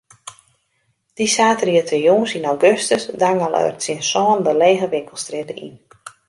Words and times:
Dy 1.15 1.25
saterdeitejûns 1.35 2.31
yn 2.37 2.47
augustus 2.51 3.03
dangele 3.21 3.59
er 3.67 3.75
tsjin 3.79 4.01
sânen 4.11 4.41
de 4.45 4.53
lege 4.61 4.87
winkelstrjitte 4.91 5.55
yn. 5.67 5.73